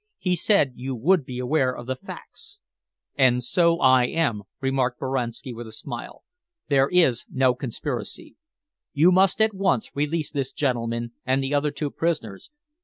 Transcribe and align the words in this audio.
He 0.17 0.35
said 0.35 0.73
you 0.77 0.95
would 0.95 1.25
be 1.25 1.37
aware 1.37 1.71
of 1.77 1.85
the 1.85 1.95
facts." 1.95 2.57
"And 3.15 3.43
so 3.43 3.79
I 3.79 4.05
am," 4.07 4.41
remarked 4.59 4.99
Boranski, 4.99 5.53
with 5.53 5.67
a 5.67 5.71
smile. 5.71 6.23
"There 6.69 6.89
is 6.89 7.23
no 7.29 7.53
conspiracy. 7.53 8.35
You 8.93 9.11
must 9.11 9.39
at 9.39 9.53
once 9.53 9.95
release 9.95 10.31
this 10.31 10.53
gentleman 10.53 11.11
and 11.23 11.43
the 11.43 11.53
other 11.53 11.69
two 11.69 11.91
prisoners." 11.91 12.49